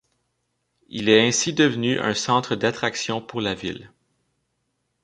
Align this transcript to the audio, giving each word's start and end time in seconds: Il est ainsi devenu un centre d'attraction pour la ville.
Il 0.87 1.09
est 1.09 1.27
ainsi 1.27 1.53
devenu 1.53 1.99
un 1.99 2.15
centre 2.15 2.55
d'attraction 2.55 3.21
pour 3.21 3.39
la 3.39 3.53
ville. 3.53 3.91